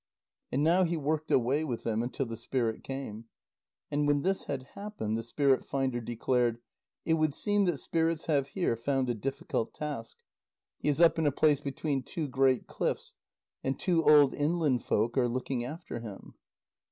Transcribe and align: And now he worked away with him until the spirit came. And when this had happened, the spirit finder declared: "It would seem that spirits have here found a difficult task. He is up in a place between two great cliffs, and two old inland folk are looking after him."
And 0.51 0.63
now 0.63 0.83
he 0.83 0.97
worked 0.97 1.29
away 1.29 1.63
with 1.63 1.85
him 1.85 2.01
until 2.01 2.25
the 2.25 2.35
spirit 2.35 2.83
came. 2.83 3.25
And 3.91 4.07
when 4.07 4.23
this 4.23 4.45
had 4.45 4.69
happened, 4.73 5.15
the 5.15 5.21
spirit 5.21 5.63
finder 5.63 6.01
declared: 6.01 6.57
"It 7.05 7.13
would 7.13 7.35
seem 7.35 7.65
that 7.65 7.77
spirits 7.77 8.25
have 8.25 8.47
here 8.47 8.75
found 8.75 9.11
a 9.11 9.13
difficult 9.13 9.75
task. 9.75 10.17
He 10.79 10.89
is 10.89 10.99
up 10.99 11.19
in 11.19 11.27
a 11.27 11.31
place 11.31 11.59
between 11.59 12.01
two 12.01 12.27
great 12.27 12.65
cliffs, 12.65 13.13
and 13.63 13.77
two 13.77 14.03
old 14.03 14.33
inland 14.33 14.83
folk 14.83 15.15
are 15.19 15.29
looking 15.29 15.63
after 15.63 15.99
him." 15.99 16.33